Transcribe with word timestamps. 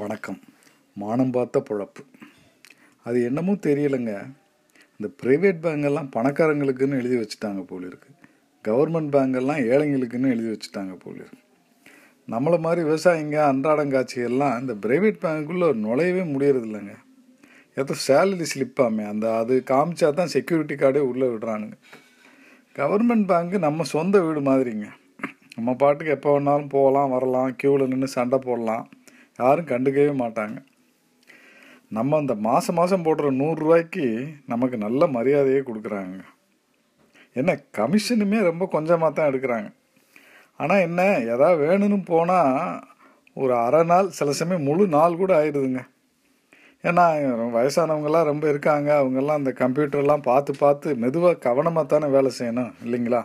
வணக்கம். 0.00 0.38
மானம் 0.96 1.30
பார்த்த 1.30 1.62
பொழப்பு. 1.68 2.02
அது 3.06 3.18
என்னமோ 3.24 3.52
தெரியலைங்க. 3.66 4.12
இந்த 4.98 5.08
ப்ரைவேட் 5.20 5.60
பேங்கெல்லாம் 5.64 6.10
பணக்காரங்களுக்குன்னு 6.16 6.98
எழுதி 7.02 7.16
வச்சுட்டாங்க 7.20 7.62
போல 7.70 7.90
கவர்மெண்ட் 8.64 9.10
பேங்கெல்லாம் 9.14 9.60
ஏழைங்களுக்குன்னு 9.72 10.32
எழுதி 10.34 10.48
வச்சுட்டாங்க 10.52 10.94
போல 11.04 11.16
இருக்கு 11.16 11.40
நம்மளை 12.28 12.58
மாதிரி 12.66 12.82
விவசாயிங்க 12.88 13.38
அன்றாடங்காட்சிகள்லாம் 13.52 14.58
இந்த 14.60 14.74
ப்ரைவேட் 14.86 15.22
பேங்குக்குள்ளே 15.24 15.70
நுழையவே 15.86 16.24
முடியறது 16.34 16.68
இல்லைங்க 16.70 16.96
ஏதோ 17.74 17.96
சேலரி 18.06 18.48
ஸ்லிப்பாமே 18.52 19.06
அந்த 19.12 19.36
அது 19.36 19.62
காமிச்சா 19.72 20.10
தான் 20.20 20.34
செக்யூரிட்டி 20.34 20.74
கார்டே 20.74 21.04
உள்ளே 21.12 21.26
விடுறானுங்க. 21.26 21.76
கவர்மெண்ட் 22.76 23.28
பேங்க்கு 23.32 23.58
நம்ம 23.58 23.88
சொந்த 23.94 24.20
வீடு 24.20 24.42
மாதிரிங்க. 24.50 24.88
நம்ம 25.56 25.74
பாட்டுக்கு 25.74 26.16
எப்போ 26.18 26.38
வேணாலும் 26.38 26.72
போகலாம் 26.76 27.10
வரலாம் 27.10 27.56
க்யூவில் 27.62 27.90
நின்று 27.94 28.08
சண்டை 28.18 28.38
போடலாம். 28.38 28.84
யாரும் 29.38 29.70
கண்டுக்கவே 29.72 30.12
மாட்டாங்க. 30.22 30.56
நம்ம 31.96 32.16
அந்த 32.22 32.34
மாதம் 32.46 32.78
மாதம் 32.78 33.04
போடுற 33.06 33.26
நூறுரூவாய்க்கு 33.40 34.06
நமக்கு 34.52 34.76
நல்ல 34.84 35.06
மரியாதையே 35.16 35.60
கொடுக்குறாங்க. 35.66 36.16
என்ன 37.40 37.52
கமிஷனுமே 37.78 38.38
ரொம்ப 38.50 38.64
கொஞ்சமாக 38.74 39.10
தான் 39.16 39.28
எடுக்கிறாங்க. 39.30 39.68
ஆனால் 40.60 40.84
என்ன 40.88 41.02
எதாவது 41.34 41.58
வேணும்னு 41.64 41.98
போனால் 42.12 42.54
ஒரு 43.42 43.52
அரை 43.66 43.82
நாள் 43.90 44.08
சில 44.18 44.30
சமயம் 44.38 44.66
முழு 44.68 44.84
நாள் 44.96 45.20
கூட 45.22 45.32
ஆயிடுதுங்க 45.40 45.82
ஏன்னா 46.88 47.04
வயசானவங்கெல்லாம் 47.56 48.28
ரொம்ப 48.30 48.44
இருக்காங்க. 48.52 48.88
அவங்கெல்லாம் 49.00 49.40
அந்த 49.40 49.52
கம்ப்யூட்டர்லாம் 49.60 50.26
பார்த்து 50.30 50.52
பார்த்து 50.62 50.88
மெதுவாக 51.04 51.42
கவனமாக 51.46 51.86
தானே 51.92 52.08
வேலை 52.16 52.30
செய்யணும் 52.38 52.72
இல்லைங்களா? 52.84 53.22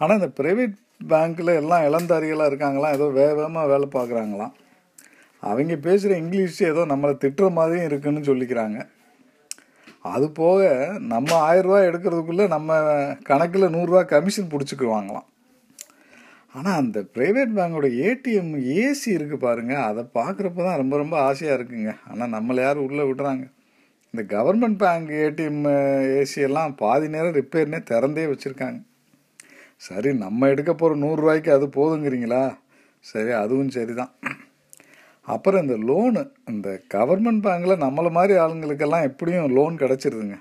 ஆனால் 0.00 0.18
இந்த 0.20 0.30
ப்ரைவேட் 0.40 0.74
பேங்க்கில் 1.00 1.58
எல்லாம் 1.60 1.86
இளந்தாரிகளாக 1.88 2.50
இருக்காங்களாம். 2.50 2.92
ஏதோ 2.92 3.06
வேகமாக 3.20 3.66
வேலை 3.66 3.88
பார்க்குறாங்களாம். 3.94 4.54
அவங்க 5.42 5.76
பேசுகிற 5.76 6.18
இங்கிலீஷ் 6.18 6.62
ஏதோ 6.62 6.84
நம்மளை 6.84 7.14
திட்டுற 7.24 7.50
மாதிரியும் 7.50 7.88
இருக்குன்னு 7.90 8.28
சொல்லிக்கிறாங்க. 8.28 8.78
அது 10.02 10.30
போக 10.30 10.60
நம்ம 10.98 11.30
ஆயிரரூவா 11.48 11.78
எடுக்கிறதுக்குள்ளே 11.88 12.44
நம்ம 12.48 12.76
கணக்கில் 13.22 13.74
நூறுரூவா 13.76 14.02
கமிஷன் 14.04 14.52
பிடிச்சிக்குவாங்களாம். 14.52 15.26
ஆனால் 16.54 16.78
அந்த 16.80 16.98
ப்ரைவேட் 17.14 17.56
பேங்கோட 17.56 17.86
ஏடிஎம் 18.08 18.52
ஏசி 18.82 19.08
இருக்குது 19.16 19.44
பாருங்கள் 19.46 19.84
அதை 19.88 20.02
பார்க்குறப்ப 20.14 20.64
தான் 20.68 20.80
ரொம்ப 20.82 20.96
ரொம்ப 20.96 21.16
ஆசையாக 21.20 21.56
இருக்குங்க. 21.58 21.92
ஆனால் 22.10 22.32
நம்மளை 22.36 22.60
யாரும் 22.60 22.86
உள்ளே 22.88 23.02
விடுறாங்க? 23.02 23.44
இந்த 24.14 24.22
கவர்மெண்ட் 24.36 24.78
பேங்க் 24.82 25.10
ஏடிஎம் 25.24 25.64
ஏசி 26.20 26.40
எல்லாம் 26.48 26.74
பாதி 26.74 27.08
நேரம் 27.08 27.34
ரிப்பேர்னே 27.34 27.80
திறந்தே 27.92 28.24
வச்சுருக்காங்க. 28.32 28.78
சரி 29.76 30.14
நம்ம 30.14 30.48
எடுக்க 30.48 30.74
போகிற 30.74 30.98
நூறுரூவாய்க்கு 31.00 31.50
அது 31.50 31.66
போதுங்கிறீங்களா? 31.66 32.56
சரி 33.00 33.30
அதுவும் 33.30 33.68
சரி 33.68 33.94
தான் 33.94 34.12
அப்புறம் 35.22 35.62
இந்த 35.62 35.76
லோனு 35.88 36.30
இந்த 36.48 36.80
கவர்மெண்ட் 36.94 37.42
பேங்கில் 37.46 37.82
நம்மளை 37.84 38.10
மாதிரி 38.10 38.38
ஆளுங்களுக்கெல்லாம் 38.38 39.02
எப்படியும் 39.02 39.48
லோன் 39.48 39.76
கிடச்சிருதுங்க. 39.76 40.36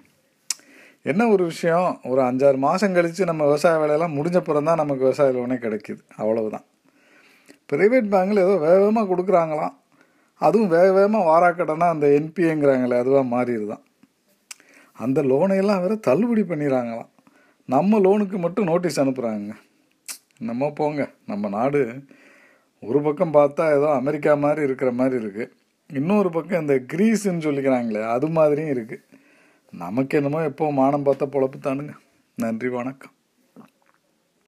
என்ன 1.02 1.28
ஒரு 1.28 1.44
விஷயம்? 1.46 2.00
ஒரு 2.04 2.22
அஞ்சாறு 2.22 2.58
மாதம் 2.58 2.94
கழித்து 2.94 3.26
நம்ம 3.26 3.44
விவசாய 3.44 3.78
வேலையெல்லாம் 3.78 4.16
முடிஞ்ச 4.18 4.42
தான் 4.42 4.82
நமக்கு 4.82 5.04
விவசாய 5.04 5.32
லோனே 5.32 5.58
கிடைக்கிது. 5.66 6.02
அவ்வளவுதான். 6.18 6.66
ப்ரைவேட் 7.74 8.12
பேங்கில் 8.14 8.44
ஏதோ 8.46 8.56
வேகமாக 8.58 9.16
கொடுக்குறாங்களாம். 9.16 9.76
அதுவும் 10.38 10.68
வேக 10.68 10.92
வேகமாக 10.92 11.30
வாராக்கடனா 11.32 11.88
அந்த 11.90 12.08
என்பிஏங்கிறாங்களே 12.08 12.98
அதுவாக 12.98 13.26
மாறிடுதான். 13.36 13.84
அந்த 14.94 15.22
லோனையெல்லாம் 15.24 15.82
வேறு 15.82 16.00
தள்ளுபடி 16.00 16.42
பண்ணிடுறாங்களாம். 16.42 17.10
நம்ம 17.74 18.00
லோனுக்கு 18.00 18.38
மட்டும் 18.38 18.68
நோட்டீஸ் 18.70 19.00
அனுப்புகிறாங்க 19.02 19.54
நம்ம 20.48 20.70
போங்க. 20.80 21.02
நம்ம 21.32 21.50
நாடு 21.50 21.82
ஒரு 22.84 23.00
பக்கம் 23.02 23.34
பார்த்தா 23.34 23.64
ஏதோ 23.78 23.88
அமெரிக்கா 24.02 24.32
மாதிரி 24.44 24.62
இருக்கிற 24.68 24.90
மாதிரி 24.92 25.16
இருக்குது 25.24 25.52
இன்னொரு 26.00 26.30
பக்கம் 26.36 26.62
இந்த 26.62 26.76
கிரீஸ்ன்னு 26.92 27.46
சொல்லிக்கிறாங்களே 27.48 28.04
அது 28.16 28.28
மாதிரியும் 28.38 28.74
இருக்குது 28.76 29.04
நமக்கு 29.84 30.18
என்னமோ 30.20 30.42
எப்போ 30.52 30.72
மானம் 30.82 31.08
பார்த்த 31.08 31.26
பொழப்பு 31.34 31.60
தானுங்க 31.60 31.94
நன்றி 32.38 32.70
வணக்கம். 32.70 33.15